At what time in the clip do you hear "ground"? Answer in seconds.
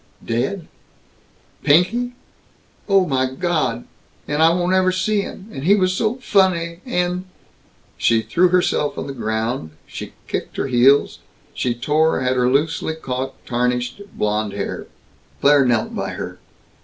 9.13-9.77